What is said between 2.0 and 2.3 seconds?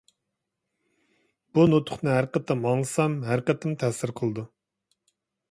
ھەر